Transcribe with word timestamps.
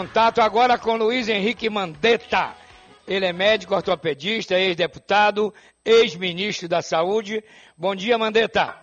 Contato 0.00 0.40
agora 0.40 0.78
com 0.78 0.96
Luiz 0.96 1.28
Henrique 1.28 1.68
Mandetta. 1.68 2.56
Ele 3.06 3.26
é 3.26 3.34
médico 3.34 3.74
ortopedista, 3.74 4.58
ex-deputado, 4.58 5.52
ex-ministro 5.84 6.66
da 6.66 6.80
Saúde. 6.80 7.44
Bom 7.76 7.94
dia, 7.94 8.16
Mandetta. 8.16 8.82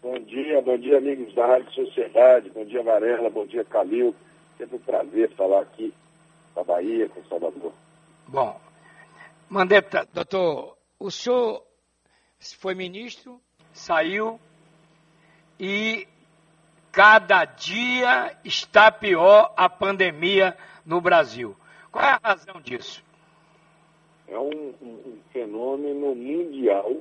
Bom 0.00 0.16
dia, 0.20 0.62
bom 0.62 0.78
dia, 0.78 0.98
amigos 0.98 1.34
da 1.34 1.44
Rádio 1.44 1.72
Sociedade. 1.72 2.48
Bom 2.50 2.64
dia, 2.64 2.80
Varela. 2.80 3.28
Bom 3.28 3.44
dia, 3.44 3.64
Calil. 3.64 4.14
Sempre 4.56 4.76
um 4.76 4.78
prazer 4.78 5.34
falar 5.34 5.62
aqui 5.62 5.92
da 6.54 6.62
Bahia, 6.62 7.08
com 7.08 7.24
Salvador. 7.24 7.72
Bom, 8.28 8.60
Mandetta, 9.48 10.06
doutor, 10.14 10.76
o 10.96 11.10
senhor 11.10 11.60
foi 12.56 12.76
ministro, 12.76 13.40
saiu 13.72 14.38
e 15.58 16.06
cada 16.96 17.44
dia 17.44 18.34
está 18.42 18.90
pior 18.90 19.52
a 19.54 19.68
pandemia 19.68 20.56
no 20.82 20.98
Brasil. 20.98 21.54
Qual 21.92 22.02
é 22.02 22.18
a 22.22 22.28
razão 22.30 22.58
disso? 22.58 23.04
É 24.26 24.38
um, 24.38 24.72
um, 24.80 25.18
fenômeno 25.30 26.14
mundial 26.14 26.96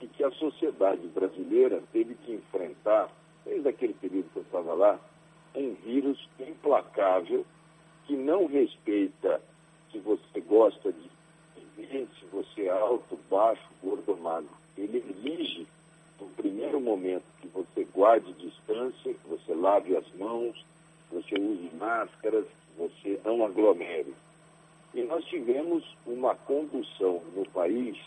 e 0.00 0.06
que 0.06 0.24
a 0.24 0.30
sociedade 0.30 1.06
brasileira 1.08 1.82
teve 1.92 2.14
que 2.14 2.32
enfrentar, 2.32 3.10
desde 3.44 3.68
aquele 3.68 3.92
período 3.92 4.30
que 4.32 4.38
eu 4.38 4.42
estava 4.44 4.72
lá, 4.72 4.98
um 5.54 5.74
vírus 5.74 6.26
implacável 6.40 7.44
que 8.06 8.16
não 8.16 8.46
respeita 8.46 9.42
se 9.92 9.98
você 9.98 10.40
gosta 10.40 10.90
de 10.90 11.10
viver, 11.76 12.08
se 12.18 12.24
você 12.32 12.62
é 12.62 12.70
alto, 12.70 13.18
baixo, 13.30 13.68
gordo 13.82 14.12
ou 14.12 14.16
magro. 14.16 14.48
Ele 14.78 15.04
exige 15.06 15.66
no 16.20 16.28
primeiro 16.30 16.80
momento 16.80 17.24
que 17.40 17.48
você 17.48 17.84
guarde 17.94 18.32
distância, 18.34 19.14
você 19.28 19.54
lave 19.54 19.96
as 19.96 20.06
mãos, 20.14 20.64
você 21.10 21.34
use 21.34 21.70
máscaras, 21.78 22.46
você 22.76 23.20
não 23.24 23.44
aglomere. 23.44 24.14
E 24.94 25.02
nós 25.02 25.24
tivemos 25.24 25.84
uma 26.06 26.34
condução 26.34 27.20
no 27.34 27.48
país 27.50 27.98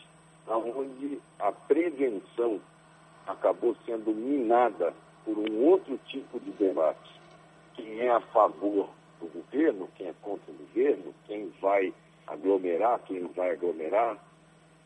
onde 0.48 1.20
a 1.40 1.52
prevenção 1.52 2.62
acabou 3.26 3.76
sendo 3.86 4.14
minada 4.14 4.94
por 5.26 5.38
um 5.38 5.66
outro 5.66 6.00
tipo 6.08 6.40
de 6.40 6.52
debate. 6.52 7.12
Quem 7.76 8.00
é 8.00 8.10
a 8.10 8.22
favor 8.22 8.90
do 9.20 9.28
governo, 9.28 9.90
quem 9.96 10.08
é 10.08 10.14
contra 10.22 10.52
o 10.52 10.56
governo, 10.56 11.14
quem 11.28 11.52
vai 11.62 11.94
aglomerar, 12.26 13.00
quem 13.06 13.20
não 13.20 13.30
vai 13.30 13.52
aglomerar. 13.52 14.18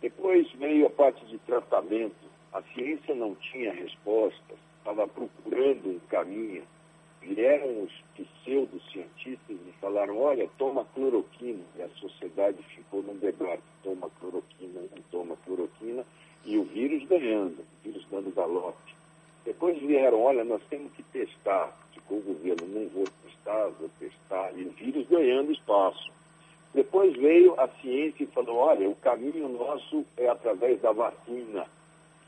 Depois 0.01 0.51
veio 0.53 0.87
a 0.87 0.89
parte 0.89 1.23
de 1.27 1.37
tratamento, 1.39 2.15
a 2.53 2.61
ciência 2.73 3.15
não 3.15 3.33
tinha 3.35 3.71
respostas, 3.71 4.57
estava 4.77 5.07
procurando 5.07 5.89
um 5.89 5.99
caminho. 6.09 6.63
Vieram 7.21 7.83
os 7.83 7.91
pseudocientistas 8.15 9.55
e 9.67 9.71
falaram, 9.79 10.17
olha, 10.17 10.49
toma 10.57 10.83
cloroquina. 10.93 11.63
E 11.77 11.81
a 11.83 11.89
sociedade 11.89 12.61
ficou 12.75 13.03
num 13.03 13.17
debate, 13.17 13.61
toma 13.83 14.09
cloroquina, 14.19 14.81
não 14.81 15.03
toma 15.11 15.37
cloroquina, 15.45 16.03
e 16.43 16.57
o 16.57 16.63
vírus 16.63 17.07
ganhando, 17.07 17.61
o 17.61 17.83
vírus 17.83 18.05
dando 18.11 18.35
galope. 18.35 18.95
Depois 19.45 19.79
vieram, 19.79 20.19
olha, 20.19 20.43
nós 20.43 20.61
temos 20.69 20.91
que 20.93 21.03
testar. 21.03 21.71
Ficou 21.93 22.17
o 22.17 22.21
governo, 22.21 22.67
não 22.67 22.89
vou 22.89 23.07
testar, 23.23 23.67
vou 23.79 23.89
testar, 23.97 24.51
e 24.57 24.63
o 24.63 24.71
vírus 24.71 25.07
ganhando 25.07 25.53
espaço. 25.53 26.11
Depois 26.73 27.15
veio 27.15 27.57
a 27.59 27.67
ciência 27.67 28.23
e 28.23 28.27
falou, 28.27 28.57
olha, 28.57 28.89
o 28.89 28.95
caminho 28.95 29.47
nosso 29.47 30.05
é 30.17 30.27
através 30.27 30.81
da 30.81 30.91
vacina 30.91 31.65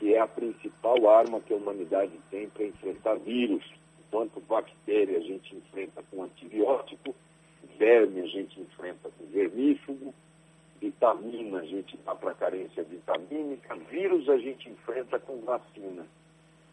que 0.04 0.12
é 0.12 0.20
a 0.20 0.26
principal 0.26 1.08
arma 1.08 1.40
que 1.40 1.54
a 1.54 1.56
humanidade 1.56 2.12
tem 2.30 2.46
para 2.50 2.66
enfrentar 2.66 3.14
vírus. 3.20 3.64
Enquanto 4.00 4.38
bactéria 4.40 5.16
a 5.16 5.22
gente 5.22 5.56
enfrenta 5.56 6.04
com 6.10 6.24
antibiótico, 6.24 7.16
verme 7.78 8.20
a 8.20 8.26
gente 8.26 8.60
enfrenta 8.60 9.08
com 9.08 9.24
vermífugo, 9.32 10.14
vitamina 10.78 11.60
a 11.60 11.64
gente 11.64 11.96
dá 12.04 12.14
para 12.14 12.34
carência 12.34 12.84
vitamínica, 12.84 13.76
vírus 13.90 14.28
a 14.28 14.36
gente 14.36 14.68
enfrenta 14.68 15.18
com 15.18 15.40
vacina. 15.40 16.06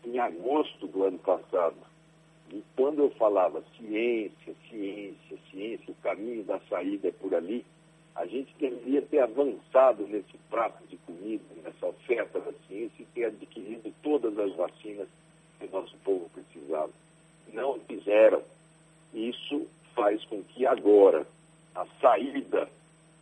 Em 0.03 0.19
agosto 0.19 0.85
do 0.87 1.05
ano 1.05 1.19
passado, 1.19 1.77
e 2.51 2.61
quando 2.75 2.99
eu 2.99 3.11
falava 3.11 3.63
ciência, 3.77 4.53
ciência, 4.69 5.37
ciência, 5.49 5.85
o 5.87 6.03
caminho 6.03 6.43
da 6.43 6.59
saída 6.67 7.07
é 7.07 7.11
por 7.13 7.33
ali, 7.33 7.65
a 8.15 8.25
gente 8.25 8.53
deveria 8.59 9.01
ter 9.01 9.19
avançado 9.19 10.05
nesse 10.07 10.37
prato 10.49 10.85
de 10.87 10.97
comida, 10.97 11.43
nessa 11.63 11.87
oferta 11.87 12.39
da 12.39 12.51
ciência 12.67 13.01
e 13.01 13.05
ter 13.05 13.25
adquirido 13.25 13.93
todas 14.03 14.37
as 14.37 14.53
vacinas 14.55 15.07
que 15.59 15.65
o 15.65 15.71
nosso 15.71 15.95
povo 16.03 16.29
precisava. 16.29 16.91
Não 17.53 17.79
fizeram. 17.81 18.41
Isso 19.13 19.67
faz 19.95 20.23
com 20.25 20.43
que 20.43 20.65
agora 20.65 21.25
a 21.73 21.85
saída, 22.01 22.69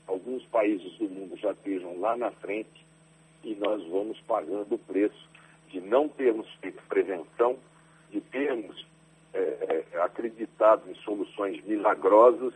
alguns 0.07 0.43
países 0.45 0.91
do 0.97 1.07
mundo 1.07 1.37
já 1.37 1.51
estejam 1.51 1.99
lá 1.99 2.17
na 2.17 2.31
frente 2.31 2.85
e 3.43 3.55
nós 3.55 3.83
vamos 3.87 4.19
pagando 4.21 4.75
o 4.75 4.79
preço 4.79 5.29
de 5.69 5.79
não 5.79 6.09
termos 6.09 6.49
feito 6.55 6.81
prevenção, 6.87 7.57
de 8.11 8.19
termos 8.21 8.85
é, 9.33 9.83
acreditado 10.01 10.89
em 10.89 10.95
soluções 10.95 11.63
milagrosas 11.63 12.53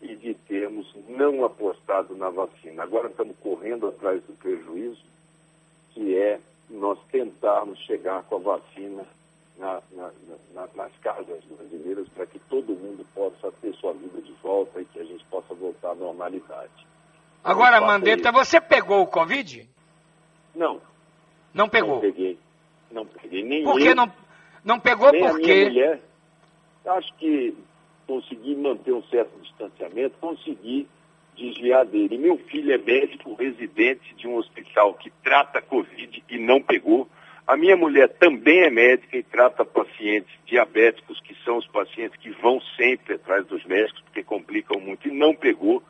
e 0.00 0.14
de 0.14 0.34
termos 0.34 0.92
não 1.08 1.44
apostado 1.44 2.16
na 2.16 2.30
vacina. 2.30 2.82
Agora 2.82 3.08
estamos 3.08 3.36
correndo 3.42 3.88
atrás 3.88 4.22
do 4.22 4.32
prejuízo, 4.34 5.02
que 5.92 6.16
é 6.16 6.38
nós 6.70 6.98
tentarmos 7.10 7.78
chegar 7.80 8.22
com 8.24 8.36
a 8.36 8.38
vacina 8.38 9.04
na, 9.58 9.82
na, 9.92 10.10
na, 10.54 10.68
nas 10.74 10.92
casas 10.98 11.42
brasileiras 11.44 12.08
para 12.10 12.26
que 12.26 12.38
todo 12.38 12.76
mundo 12.76 13.04
possa 13.14 13.50
ter 13.60 13.74
sua 13.74 13.92
vida 13.92 14.20
de 14.22 14.32
volta 14.34 14.80
e 14.80 14.84
que 14.84 15.00
a 15.00 15.04
gente 15.04 15.24
possa 15.24 15.52
voltar 15.54 15.90
à 15.90 15.94
normalidade. 15.94 16.86
Agora, 17.42 17.80
Mandetta, 17.80 18.30
você 18.30 18.60
pegou 18.60 19.02
o 19.02 19.06
Covid? 19.06 19.68
Não. 20.54 20.80
Não 21.52 21.68
pegou? 21.68 21.94
Não 21.94 22.00
peguei. 22.00 22.38
Não 22.90 23.06
peguei. 23.06 23.42
Nem 23.42 23.64
por 23.64 23.78
que 23.78 23.88
eu, 23.88 23.94
não, 23.94 24.12
não 24.64 24.78
pegou? 24.78 25.10
nem 25.10 25.22
Por 25.22 25.30
a 25.30 25.34
minha 25.34 25.64
mulher. 25.64 26.00
Acho 26.86 27.14
que 27.14 27.56
consegui 28.08 28.56
manter 28.56 28.92
um 28.92 29.02
certo 29.04 29.38
distanciamento, 29.42 30.16
consegui 30.18 30.88
desviar 31.36 31.84
dele. 31.84 32.16
Meu 32.16 32.38
filho 32.38 32.72
é 32.72 32.78
médico 32.78 33.34
residente 33.34 34.14
de 34.14 34.26
um 34.26 34.36
hospital 34.36 34.94
que 34.94 35.12
trata 35.22 35.60
Covid 35.60 36.24
e 36.28 36.38
não 36.38 36.60
pegou. 36.60 37.06
A 37.46 37.56
minha 37.56 37.76
mulher 37.76 38.08
também 38.08 38.60
é 38.60 38.70
médica 38.70 39.16
e 39.16 39.22
trata 39.22 39.64
pacientes 39.64 40.32
diabéticos, 40.46 41.20
que 41.20 41.34
são 41.44 41.58
os 41.58 41.66
pacientes 41.66 42.18
que 42.18 42.30
vão 42.30 42.60
sempre 42.76 43.14
atrás 43.14 43.46
dos 43.46 43.64
médicos, 43.64 44.02
porque 44.02 44.22
complicam 44.22 44.80
muito, 44.80 45.06
e 45.06 45.10
não 45.10 45.34
pegou. 45.34 45.82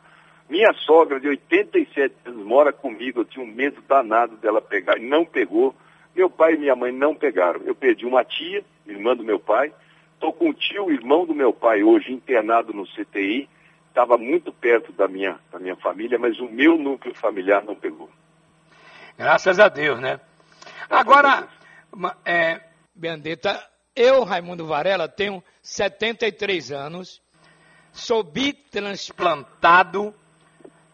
Minha 0.49 0.73
sogra, 0.73 1.21
de 1.21 1.29
87 1.29 2.15
anos, 2.27 2.45
mora 2.45 2.73
comigo, 2.73 3.21
eu 3.21 3.25
tinha 3.25 3.45
um 3.45 3.49
medo 3.49 3.83
danado 3.89 4.37
dela 4.37 4.61
pegar, 4.61 4.99
e 4.99 5.09
não 5.09 5.25
pegou. 5.25 5.75
Meu 6.15 6.31
pai 6.31 6.55
e 6.55 6.59
minha 6.59 6.77
mãe 6.77 6.93
não 6.93 7.15
pegaram. 7.15 7.61
Eu 7.65 7.75
perdi 7.75 8.07
uma 8.07 8.25
tia, 8.25 8.65
irmã 8.87 9.17
do 9.17 9.25
meu 9.25 9.39
pai, 9.39 9.73
Estou 10.19 10.33
com 10.33 10.51
o 10.51 10.53
tio, 10.53 10.91
irmão 10.91 11.25
do 11.25 11.33
meu 11.33 11.53
pai, 11.53 11.85
hoje 11.85 12.13
internado 12.13 12.73
no 12.73 12.85
CTI. 12.85 13.49
Estava 13.89 14.19
muito 14.19 14.53
perto 14.53 14.93
da 14.93 15.07
minha, 15.07 15.39
da 15.53 15.61
minha 15.61 15.77
família, 15.77 16.19
mas 16.19 16.41
o 16.41 16.49
meu 16.49 16.77
núcleo 16.77 17.15
familiar 17.15 17.63
não 17.63 17.77
pegou. 17.77 18.11
Graças 19.17 19.61
a 19.61 19.69
Deus, 19.69 20.01
né? 20.01 20.19
Agora, 20.91 21.47
é, 22.25 22.61
eu, 23.95 24.25
Raimundo 24.25 24.67
Varela, 24.67 25.09
tenho 25.09 25.41
73 25.63 26.73
anos, 26.73 27.23
sou 27.93 28.25
bitransplantado, 28.25 30.13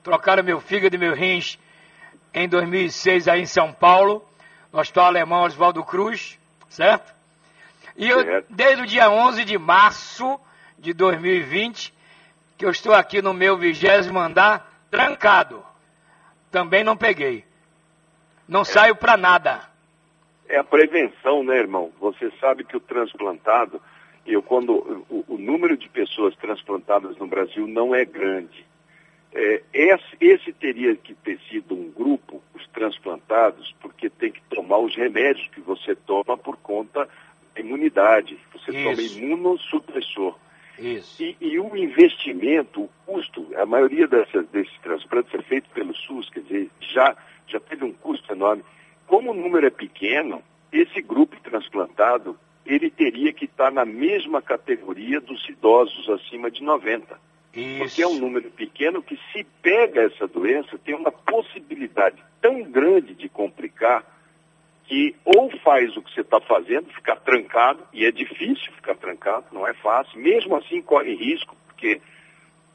trocaram 0.02 0.44
meu 0.44 0.60
fígado 0.60 0.96
e 0.96 0.98
meu 0.98 1.14
rins 1.14 1.58
em 2.34 2.46
2006 2.46 3.26
aí 3.26 3.40
em 3.40 3.46
São 3.46 3.72
Paulo, 3.72 4.22
no 4.70 4.78
Hospital 4.78 5.06
Alemão 5.06 5.44
Oswaldo 5.44 5.82
Cruz, 5.82 6.38
certo? 6.68 7.13
E 7.96 8.08
eu, 8.08 8.44
desde 8.50 8.82
o 8.82 8.86
dia 8.86 9.10
11 9.10 9.44
de 9.44 9.56
março 9.56 10.38
de 10.78 10.92
2020, 10.92 11.94
que 12.58 12.64
eu 12.64 12.70
estou 12.70 12.94
aqui 12.94 13.22
no 13.22 13.32
meu 13.32 13.56
vigésimo 13.56 14.18
andar, 14.18 14.70
trancado. 14.90 15.64
Também 16.50 16.84
não 16.84 16.96
peguei. 16.96 17.44
Não 18.48 18.64
saio 18.64 18.94
para 18.94 19.16
nada. 19.16 19.60
É 20.48 20.58
a 20.58 20.64
prevenção, 20.64 21.42
né, 21.42 21.56
irmão? 21.56 21.92
Você 21.98 22.30
sabe 22.40 22.64
que 22.64 22.76
o 22.76 22.80
transplantado, 22.80 23.80
eu 24.26 24.42
quando 24.42 24.72
o, 25.08 25.24
o 25.28 25.38
número 25.38 25.76
de 25.76 25.88
pessoas 25.88 26.36
transplantadas 26.36 27.16
no 27.16 27.26
Brasil 27.26 27.66
não 27.66 27.94
é 27.94 28.04
grande. 28.04 28.64
É, 29.32 29.62
esse, 29.72 30.16
esse 30.20 30.52
teria 30.52 30.94
que 30.94 31.14
ter 31.14 31.40
sido 31.48 31.74
um 31.74 31.90
grupo, 31.90 32.40
os 32.54 32.66
transplantados, 32.68 33.74
porque 33.80 34.08
tem 34.08 34.30
que 34.30 34.40
tomar 34.42 34.78
os 34.78 34.94
remédios 34.94 35.48
que 35.48 35.60
você 35.60 35.96
toma 35.96 36.36
por 36.38 36.56
conta 36.58 37.08
da 37.54 37.60
imunidade. 37.60 38.38
Você 38.52 38.72
toma 38.72 38.92
Isso. 38.92 39.18
imunossupressor. 39.18 40.36
Isso. 40.78 41.22
E, 41.22 41.36
e 41.40 41.58
o 41.58 41.76
investimento, 41.76 42.82
o 42.82 42.90
custo, 43.06 43.46
a 43.56 43.64
maioria 43.64 44.08
dessas, 44.08 44.46
desses 44.48 44.76
transplantes 44.80 45.32
é 45.34 45.42
feito 45.42 45.70
pelo 45.70 45.94
SUS, 45.94 46.28
quer 46.30 46.40
dizer, 46.40 46.70
já, 46.80 47.16
já 47.46 47.60
teve 47.60 47.84
um 47.84 47.92
custo 47.92 48.32
enorme. 48.32 48.64
Como 49.06 49.30
o 49.30 49.34
número 49.34 49.66
é 49.66 49.70
pequeno, 49.70 50.42
esse 50.72 51.00
grupo 51.00 51.36
transplantado, 51.40 52.36
ele 52.66 52.90
teria 52.90 53.32
que 53.32 53.44
estar 53.44 53.70
na 53.70 53.84
mesma 53.84 54.42
categoria 54.42 55.20
dos 55.20 55.48
idosos 55.48 56.08
acima 56.08 56.50
de 56.50 56.62
90. 56.62 57.18
Isso. 57.54 57.78
Porque 57.78 58.02
é 58.02 58.08
um 58.08 58.18
número 58.18 58.50
pequeno 58.50 59.02
que, 59.02 59.16
se 59.32 59.44
pega 59.62 60.02
essa 60.02 60.26
doença, 60.26 60.78
tem 60.78 60.94
uma 60.94 61.12
possibilidade 61.12 62.16
tão 62.40 62.62
grande 62.64 63.14
de 63.14 63.28
complicar 63.28 64.04
que 64.84 65.16
ou 65.24 65.50
faz 65.60 65.96
o 65.96 66.02
que 66.02 66.12
você 66.12 66.20
está 66.20 66.40
fazendo, 66.40 66.92
ficar 66.92 67.16
trancado, 67.16 67.82
e 67.92 68.04
é 68.04 68.10
difícil 68.10 68.72
ficar 68.72 68.94
trancado, 68.96 69.46
não 69.52 69.66
é 69.66 69.72
fácil, 69.74 70.20
mesmo 70.20 70.56
assim 70.56 70.82
corre 70.82 71.14
risco, 71.14 71.56
porque 71.66 72.00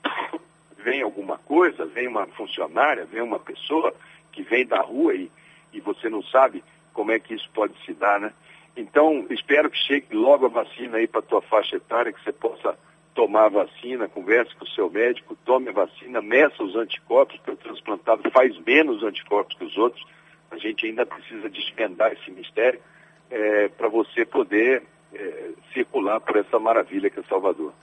vem 0.83 1.01
alguma 1.01 1.37
coisa, 1.37 1.85
vem 1.85 2.07
uma 2.07 2.25
funcionária, 2.27 3.05
vem 3.05 3.21
uma 3.21 3.39
pessoa 3.39 3.93
que 4.31 4.41
vem 4.41 4.65
da 4.65 4.81
rua 4.81 5.13
e, 5.13 5.29
e 5.71 5.79
você 5.79 6.09
não 6.09 6.23
sabe 6.23 6.63
como 6.93 7.11
é 7.11 7.19
que 7.19 7.33
isso 7.33 7.49
pode 7.53 7.73
se 7.85 7.93
dar, 7.93 8.19
né? 8.19 8.33
Então, 8.75 9.25
espero 9.29 9.69
que 9.69 9.77
chegue 9.77 10.15
logo 10.15 10.45
a 10.45 10.49
vacina 10.49 10.97
aí 10.97 11.07
para 11.07 11.19
a 11.19 11.23
tua 11.23 11.41
faixa 11.41 11.75
etária, 11.75 12.13
que 12.13 12.23
você 12.23 12.31
possa 12.31 12.77
tomar 13.13 13.45
a 13.45 13.49
vacina, 13.49 14.07
converse 14.07 14.55
com 14.55 14.63
o 14.63 14.69
seu 14.69 14.89
médico, 14.89 15.37
tome 15.43 15.69
a 15.69 15.73
vacina, 15.73 16.21
meça 16.21 16.63
os 16.63 16.75
anticorpos, 16.75 17.35
porque 17.37 17.51
o 17.51 17.57
transplantado 17.57 18.29
faz 18.31 18.57
menos 18.59 19.03
anticorpos 19.03 19.57
que 19.57 19.65
os 19.65 19.77
outros. 19.77 20.01
A 20.51 20.57
gente 20.57 20.85
ainda 20.85 21.05
precisa 21.05 21.49
desvendar 21.49 22.11
esse 22.13 22.31
mistério 22.31 22.81
é, 23.29 23.67
para 23.69 23.87
você 23.87 24.25
poder 24.25 24.83
é, 25.13 25.49
circular 25.73 26.19
por 26.19 26.37
essa 26.37 26.59
maravilha 26.59 27.09
que 27.09 27.19
é 27.19 27.23
Salvador. 27.23 27.73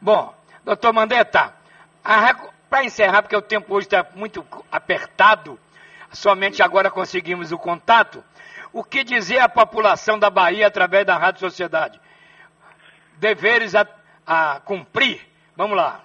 Bom, 0.00 0.34
doutor 0.64 0.92
Mandetta, 0.92 1.54
para 2.68 2.84
encerrar, 2.84 3.22
porque 3.22 3.36
o 3.36 3.42
tempo 3.42 3.74
hoje 3.74 3.86
está 3.86 4.06
muito 4.14 4.44
apertado, 4.70 5.58
somente 6.10 6.62
agora 6.62 6.90
conseguimos 6.90 7.52
o 7.52 7.58
contato. 7.58 8.22
O 8.72 8.82
que 8.82 9.04
dizer 9.04 9.38
à 9.38 9.48
população 9.48 10.18
da 10.18 10.30
Bahia 10.30 10.66
através 10.66 11.06
da 11.06 11.16
Rádio 11.16 11.40
Sociedade? 11.40 12.00
Deveres 13.18 13.74
a, 13.74 13.86
a 14.26 14.60
cumprir? 14.64 15.20
Vamos 15.54 15.76
lá. 15.76 16.02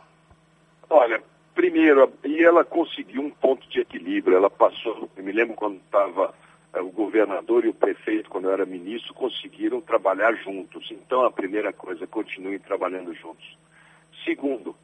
Olha, 0.89 1.21
primeiro, 1.69 2.13
e 2.23 2.43
ela 2.43 2.63
conseguiu 2.63 3.21
um 3.21 3.29
ponto 3.29 3.67
de 3.69 3.81
equilíbrio. 3.81 4.37
Ela 4.37 4.49
passou, 4.49 5.09
eu 5.17 5.23
me 5.23 5.33
lembro 5.33 5.53
quando 5.55 5.75
estava 5.75 6.33
eh, 6.73 6.79
o 6.79 6.89
governador 6.89 7.65
e 7.65 7.67
o 7.67 7.73
prefeito, 7.73 8.29
quando 8.29 8.45
eu 8.45 8.51
era 8.51 8.65
ministro, 8.65 9.13
conseguiram 9.13 9.81
trabalhar 9.81 10.33
juntos. 10.35 10.89
Então, 10.91 11.25
a 11.25 11.31
primeira 11.31 11.73
coisa, 11.73 12.07
continuem 12.07 12.59
trabalhando 12.59 13.13
juntos. 13.13 13.57
Segundo, 14.23 14.75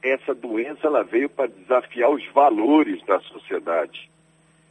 essa 0.00 0.32
doença 0.32 0.86
ela 0.86 1.02
veio 1.02 1.28
para 1.28 1.48
desafiar 1.48 2.10
os 2.10 2.24
valores 2.32 3.04
da 3.04 3.18
sociedade. 3.20 4.08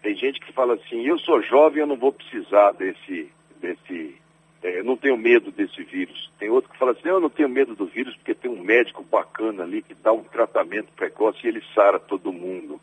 Tem 0.02 0.16
gente 0.16 0.40
que 0.40 0.54
fala 0.54 0.75
assim, 0.75 1.06
eu 1.06 1.19
sou 1.19 1.42
jovem, 1.42 1.81
eu 1.81 1.88
não 1.88 1.98
vou 1.98 2.14
precisar 2.14 2.72
desse, 2.72 3.30
desse, 3.60 4.16
é, 4.63 4.81
não 4.83 4.98
tenho 4.98 5.18
medo 5.18 5.51
desse 5.51 5.83
vírus. 5.83 6.31
Tem 6.39 6.50
outro 6.50 6.71
que 6.71 6.77
fala 6.77 6.92
assim, 6.92 7.07
eu 7.07 7.19
não 7.19 7.30
tenho 7.30 7.50
medo 7.50 7.75
do 7.75 7.86
vírus 7.86 8.15
porque 8.15 8.33
tem 8.33 8.50
um 8.50 8.62
médico 8.62 9.04
bacana 9.04 9.63
ali 9.63 9.81
que 9.81 9.94
dá 9.94 10.12
um 10.12 10.24
tratamento 10.24 10.92
precoce 10.95 11.39
e 11.44 11.48
ele 11.48 11.63
sara 11.74 12.00
todo 12.00 12.33
mundo. 12.33 12.80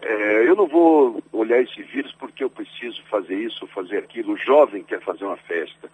É, 0.00 0.48
eu 0.48 0.54
não 0.54 0.66
vou 0.68 1.22
olhar 1.32 1.60
esse 1.60 1.82
vírus 1.82 2.12
porque 2.18 2.44
eu 2.44 2.50
preciso 2.50 3.02
fazer 3.10 3.34
isso, 3.34 3.66
fazer 3.68 3.98
aquilo. 3.98 4.34
O 4.34 4.38
jovem 4.38 4.82
quer 4.84 5.00
fazer 5.00 5.24
uma 5.24 5.36
festa. 5.36 5.90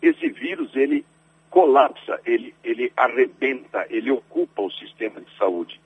Esse 0.00 0.28
vírus, 0.28 0.74
ele 0.76 1.04
colapsa, 1.50 2.20
ele, 2.24 2.54
ele 2.62 2.92
arrebenta, 2.96 3.84
ele 3.90 4.10
ocupa 4.10 4.62
o 4.62 4.70
sistema 4.70 5.20
de 5.20 5.36
saúde. 5.36 5.80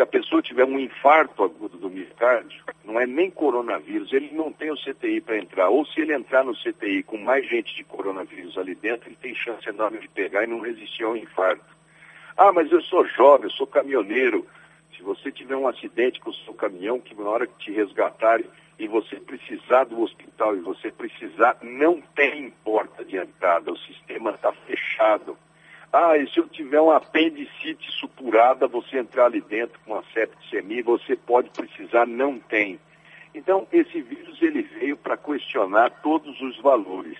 Se 0.00 0.02
a 0.02 0.06
pessoa 0.06 0.40
tiver 0.40 0.64
um 0.64 0.78
infarto 0.78 1.44
agudo 1.44 1.76
do 1.76 1.90
miocárdio, 1.90 2.64
não 2.82 2.98
é 2.98 3.06
nem 3.06 3.30
coronavírus, 3.30 4.10
ele 4.14 4.30
não 4.32 4.50
tem 4.50 4.70
o 4.70 4.74
CTI 4.74 5.20
para 5.20 5.36
entrar. 5.36 5.68
Ou 5.68 5.84
se 5.84 6.00
ele 6.00 6.14
entrar 6.14 6.42
no 6.42 6.54
CTI 6.54 7.02
com 7.02 7.18
mais 7.18 7.46
gente 7.46 7.76
de 7.76 7.84
coronavírus 7.84 8.56
ali 8.56 8.74
dentro, 8.74 9.10
ele 9.10 9.18
tem 9.20 9.34
chance 9.34 9.68
enorme 9.68 9.98
de 9.98 10.08
pegar 10.08 10.44
e 10.44 10.46
não 10.46 10.60
resistir 10.60 11.04
ao 11.04 11.18
infarto. 11.18 11.66
Ah, 12.34 12.50
mas 12.50 12.72
eu 12.72 12.80
sou 12.80 13.06
jovem, 13.08 13.44
eu 13.44 13.50
sou 13.50 13.66
caminhoneiro. 13.66 14.46
Se 14.96 15.02
você 15.02 15.30
tiver 15.30 15.56
um 15.56 15.68
acidente 15.68 16.18
com 16.18 16.30
o 16.30 16.34
seu 16.34 16.54
caminhão, 16.54 16.98
que 16.98 17.14
na 17.14 17.28
hora 17.28 17.46
que 17.46 17.66
te 17.66 17.70
resgatarem, 17.70 18.46
e 18.78 18.88
você 18.88 19.16
precisar 19.16 19.84
do 19.84 20.00
hospital 20.00 20.56
e 20.56 20.60
você 20.60 20.90
precisar, 20.90 21.58
não 21.60 22.00
tem 22.16 22.50
porta 22.64 23.04
de 23.04 23.18
entrada, 23.18 23.70
o 23.70 23.78
sistema 23.80 24.30
está 24.30 24.50
fechado. 24.50 25.36
Ah, 25.92 26.16
e 26.16 26.28
se 26.30 26.38
eu 26.38 26.48
tiver 26.48 26.80
uma 26.80 26.96
apendicite 26.96 27.90
supurada, 27.98 28.68
você 28.68 28.98
entrar 28.98 29.26
ali 29.26 29.40
dentro 29.40 29.78
com 29.84 29.94
uma 29.94 30.04
septicemia, 30.12 30.84
você 30.84 31.16
pode 31.16 31.50
precisar, 31.50 32.06
não 32.06 32.38
tem. 32.38 32.78
Então, 33.34 33.66
esse 33.72 34.00
vírus 34.00 34.40
ele 34.40 34.62
veio 34.62 34.96
para 34.96 35.16
questionar 35.16 35.90
todos 36.02 36.40
os 36.40 36.60
valores. 36.60 37.18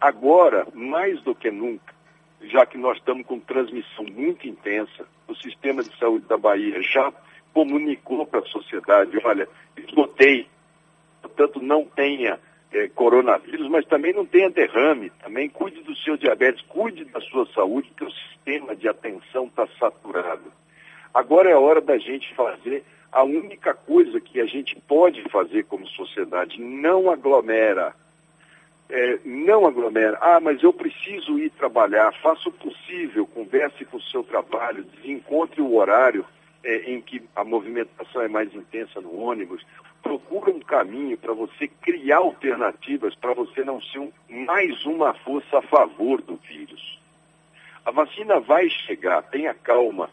Agora, 0.00 0.66
mais 0.74 1.22
do 1.22 1.34
que 1.34 1.50
nunca, 1.50 1.94
já 2.42 2.66
que 2.66 2.76
nós 2.76 2.98
estamos 2.98 3.24
com 3.24 3.38
transmissão 3.38 4.04
muito 4.04 4.48
intensa, 4.48 5.06
o 5.28 5.34
sistema 5.36 5.82
de 5.82 5.96
saúde 5.96 6.26
da 6.26 6.36
Bahia 6.36 6.82
já 6.82 7.12
comunicou 7.54 8.26
para 8.26 8.40
a 8.40 8.46
sociedade, 8.46 9.16
olha, 9.24 9.48
esgotei 9.76 10.48
portanto, 11.22 11.62
não 11.62 11.84
tenha 11.84 12.38
é, 12.72 12.88
coronavírus, 12.88 13.68
mas 13.68 13.84
também 13.86 14.12
não 14.12 14.24
tenha 14.24 14.50
derrame. 14.50 15.10
Também 15.22 15.48
cuide 15.48 15.82
do 15.82 15.94
seu 15.96 16.16
diabetes, 16.16 16.62
cuide 16.68 17.04
da 17.04 17.20
sua 17.20 17.46
saúde, 17.54 17.88
porque 17.88 18.04
o 18.04 18.10
sistema 18.10 18.74
de 18.74 18.88
atenção 18.88 19.46
está 19.46 19.66
saturado. 19.78 20.52
Agora 21.12 21.50
é 21.50 21.52
a 21.52 21.60
hora 21.60 21.80
da 21.80 21.98
gente 21.98 22.34
fazer 22.34 22.82
a 23.10 23.22
única 23.22 23.74
coisa 23.74 24.18
que 24.20 24.40
a 24.40 24.46
gente 24.46 24.74
pode 24.88 25.22
fazer 25.28 25.64
como 25.64 25.86
sociedade, 25.86 26.58
não 26.60 27.10
aglomera. 27.10 27.94
É, 28.88 29.18
não 29.24 29.66
aglomera. 29.66 30.18
Ah, 30.20 30.40
mas 30.40 30.62
eu 30.62 30.72
preciso 30.72 31.38
ir 31.38 31.50
trabalhar. 31.50 32.12
Faça 32.22 32.48
o 32.48 32.52
possível, 32.52 33.26
converse 33.26 33.84
com 33.84 33.98
o 33.98 34.02
seu 34.02 34.22
trabalho, 34.22 34.84
encontre 35.04 35.60
o 35.60 35.76
horário 35.76 36.24
é, 36.64 36.92
em 36.92 37.00
que 37.00 37.22
a 37.34 37.44
movimentação 37.44 38.22
é 38.22 38.28
mais 38.28 38.54
intensa 38.54 39.00
no 39.00 39.16
ônibus, 39.18 39.64
procura 40.02 40.50
um 40.50 40.60
caminho 40.60 41.16
para 41.16 41.32
você 41.32 41.68
criar 41.68 42.18
alternativas 42.18 43.14
para 43.14 43.34
você 43.34 43.64
não 43.64 43.80
ser 43.80 43.98
um, 43.98 44.12
mais 44.28 44.84
uma 44.84 45.14
força 45.14 45.58
a 45.58 45.62
favor 45.62 46.20
do 46.20 46.36
vírus. 46.36 47.00
A 47.84 47.90
vacina 47.90 48.40
vai 48.40 48.68
chegar, 48.68 49.22
tenha 49.22 49.54
calma. 49.54 50.10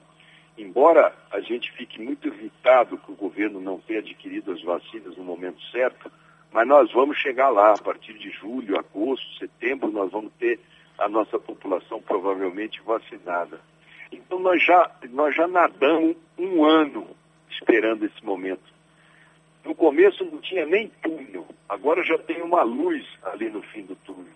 Embora 0.58 1.16
a 1.32 1.40
gente 1.40 1.72
fique 1.72 2.02
muito 2.02 2.28
irritado 2.28 2.98
que 2.98 3.12
o 3.12 3.16
governo 3.16 3.62
não 3.62 3.80
tenha 3.80 4.00
adquirido 4.00 4.52
as 4.52 4.62
vacinas 4.62 5.16
no 5.16 5.24
momento 5.24 5.62
certo, 5.72 6.12
mas 6.52 6.68
nós 6.68 6.92
vamos 6.92 7.18
chegar 7.18 7.50
lá 7.50 7.74
a 7.74 7.82
partir 7.82 8.14
de 8.18 8.30
julho, 8.32 8.78
agosto, 8.78 9.38
setembro, 9.38 9.92
nós 9.92 10.12
vamos 10.12 10.34
ter 10.34 10.60
a 10.98 11.08
nossa 11.08 11.40
população 11.40 12.02
provavelmente 12.02 12.82
vacinada. 12.82 13.62
Então 14.12 14.40
nós 14.40 14.64
já, 14.64 14.92
nós 15.10 15.36
já 15.36 15.48
nadamos 15.48 16.16
um 16.38 16.64
ano 16.64 17.08
esperando 17.50 18.06
esse 18.06 18.24
momento. 18.24 18.64
No 19.64 19.76
começo 19.76 20.24
não 20.26 20.40
tinha 20.40 20.66
nem 20.66 20.88
túnel, 21.02 21.46
agora 21.68 22.04
já 22.04 22.18
tem 22.18 22.42
uma 22.42 22.64
luz 22.64 23.06
ali 23.24 23.50
no 23.50 23.62
fim 23.62 23.84
do 23.84 23.96
túnel. 23.98 24.34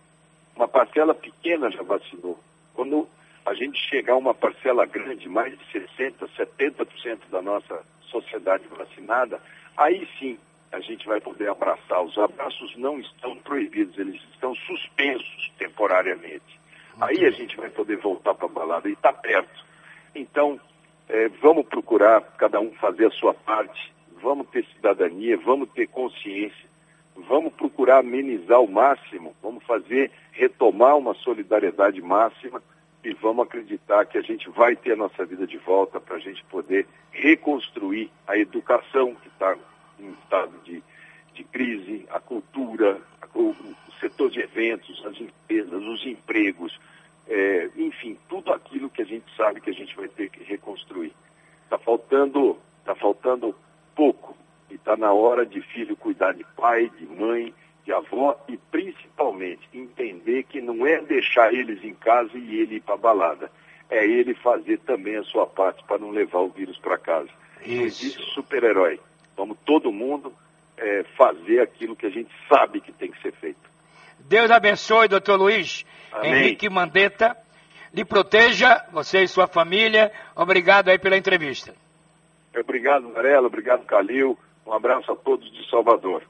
Uma 0.56 0.68
parcela 0.68 1.16
pequena 1.16 1.72
já 1.72 1.82
vacinou. 1.82 2.40
Quando 2.74 3.08
a 3.46 3.54
gente 3.54 3.78
chegar 3.90 4.14
a 4.14 4.18
uma 4.18 4.34
parcela 4.34 4.86
grande, 4.86 5.28
mais 5.28 5.58
de 5.58 5.66
60%, 5.66 6.14
70% 6.38 7.20
da 7.32 7.42
nossa 7.42 7.84
sociedade 8.04 8.64
vacinada, 8.68 9.42
aí 9.76 10.08
sim 10.20 10.38
a 10.72 10.80
gente 10.80 11.06
vai 11.06 11.20
poder 11.20 11.50
abraçar. 11.50 12.04
Os 12.04 12.18
abraços 12.18 12.76
não 12.78 13.00
estão 13.00 13.36
proibidos, 13.38 13.98
eles 13.98 14.22
estão 14.34 14.56
suspensos 14.56 15.52
temporariamente. 15.58 16.60
Aí 17.02 17.26
a 17.26 17.32
gente 17.32 17.58
vai 17.58 17.70
poder 17.70 17.98
voltar 17.98 18.34
para 18.34 18.46
a 18.46 18.52
balada 18.52 18.90
e 18.90 18.94
está 18.94 19.12
perto. 19.12 19.64
Então, 20.16 20.60
é, 21.10 21.28
vamos 21.42 21.66
procurar 21.66 22.22
cada 22.38 22.60
um 22.60 22.72
fazer 22.74 23.08
a 23.08 23.12
sua 23.12 23.34
parte. 23.34 23.94
Vamos 24.22 24.48
ter 24.50 24.66
cidadania, 24.74 25.38
vamos 25.38 25.70
ter 25.70 25.88
consciência, 25.88 26.66
vamos 27.28 27.54
procurar 27.54 28.00
amenizar 28.00 28.62
o 28.62 28.72
máximo, 28.72 29.36
vamos 29.42 29.64
fazer, 29.66 30.12
retomar 30.32 30.98
uma 30.98 31.14
solidariedade 31.16 32.02
máxima. 32.02 32.62
E 33.04 33.14
vamos 33.16 33.46
acreditar 33.46 34.06
que 34.06 34.18
a 34.18 34.22
gente 34.22 34.50
vai 34.50 34.78
ter 34.78 34.94
a 34.94 34.96
nossa 34.96 35.26
vida 35.26 35.46
de 35.46 35.58
volta 35.58 36.00
para 36.00 36.16
a 36.16 36.20
gente 36.20 36.42
poder 36.46 36.88
reconstruir 37.12 38.10
a 38.26 38.38
educação 38.38 39.14
que 39.16 39.28
está 39.28 39.58
em 40.00 40.10
estado 40.24 40.54
de, 40.64 40.82
de 41.34 41.44
crise, 41.44 42.06
a 42.10 42.20
cultura, 42.22 43.02
o, 43.34 43.56
setor 44.00 44.30
de 44.30 44.42
eventos, 44.42 45.04
as 45.06 45.20
empresas, 45.20 45.82
os 45.82 46.06
empregos, 46.06 46.78
é, 47.28 47.70
enfim, 47.78 48.18
tudo 48.28 48.52
aquilo 48.52 48.90
que 48.90 49.02
a 49.02 49.06
gente 49.06 49.26
sabe 49.36 49.62
que 49.62 49.70
a 49.70 49.74
gente 49.74 49.96
vai 49.96 50.10
ter 50.10 50.30
que 50.30 50.44
reconstruir. 50.44 51.14
Está 51.64 51.78
faltando, 51.78 52.58
tá 52.84 52.94
faltando 52.96 53.56
pouco. 53.96 54.36
E 54.70 54.76
está 54.76 54.98
na 54.98 55.14
hora 55.14 55.46
de 55.46 55.62
filho 55.62 55.96
cuidar 55.96 56.34
de 56.34 56.44
pai, 56.56 56.92
de 56.98 57.06
mãe, 57.06 57.54
de 57.86 57.94
avó 57.94 58.38
e 58.48 58.58
principalmente 58.58 59.68
entender 59.74 60.44
que 60.44 60.62
não 60.62 60.86
é 60.86 61.02
deixar 61.02 61.54
eles 61.54 61.84
em 61.84 61.94
casa 61.94 62.38
e 62.38 62.60
ele 62.60 62.76
ir 62.76 62.82
para 62.82 62.96
a 62.96 62.98
balada. 62.98 63.52
É 63.90 64.06
ele 64.06 64.34
fazer 64.34 64.80
também 64.80 65.18
a 65.18 65.24
sua 65.24 65.46
parte 65.46 65.84
para 65.86 66.00
não 66.00 66.10
levar 66.10 66.40
o 66.40 66.50
vírus 66.50 66.78
para 66.78 66.98
casa. 66.98 67.30
Isso. 67.62 68.06
existe 68.06 68.22
super-herói. 68.34 69.00
Vamos 69.36 69.58
todo 69.66 69.92
mundo 69.92 70.34
é, 70.78 71.04
fazer 71.18 71.62
aquilo 71.62 71.96
que 71.96 72.06
a 72.06 72.10
gente 72.10 72.30
sabe 72.48 72.82
que 72.82 72.92
tem 72.92 73.12
que 73.12 73.22
ser 73.22 73.32
feito. 73.34 73.60
Deus 74.20 74.50
abençoe, 74.50 75.08
doutor 75.08 75.38
Luiz. 75.38 75.86
Amém. 76.12 76.34
Henrique 76.34 76.70
Mandetta, 76.70 77.36
lhe 77.94 78.06
proteja, 78.06 78.86
você 78.92 79.24
e 79.24 79.28
sua 79.28 79.48
família. 79.48 80.12
Obrigado 80.36 80.90
aí 80.90 80.98
pela 80.98 81.18
entrevista. 81.18 81.74
Obrigado, 82.58 83.12
Varela. 83.12 83.48
Obrigado, 83.48 83.86
Calil. 83.86 84.38
Um 84.66 84.74
abraço 84.74 85.12
a 85.12 85.16
todos 85.16 85.52
de 85.52 85.70
Salvador. 85.70 86.24